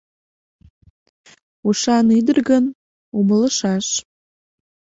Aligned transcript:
Ушан 1.67 2.07
ӱдыр 2.19 2.37
гын, 2.49 2.65
умылышаш. 3.19 3.87